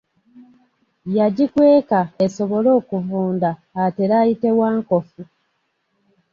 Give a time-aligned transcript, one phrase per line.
[1.17, 3.49] Yagikweka esobole okuvunda
[3.83, 5.21] atere ayite wankofu.